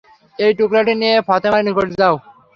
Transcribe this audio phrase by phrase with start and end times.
[0.39, 2.15] এই টুকরাটি নিয়ে ফাতেমার নিকট যাও।